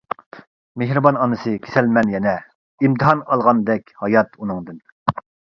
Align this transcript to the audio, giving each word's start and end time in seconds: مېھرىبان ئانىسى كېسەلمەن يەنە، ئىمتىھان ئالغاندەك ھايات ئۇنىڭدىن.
مېھرىبان 0.81 1.19
ئانىسى 1.25 1.53
كېسەلمەن 1.67 2.09
يەنە، 2.15 2.33
ئىمتىھان 2.87 3.21
ئالغاندەك 3.37 3.97
ھايات 4.05 4.35
ئۇنىڭدىن. 4.41 4.85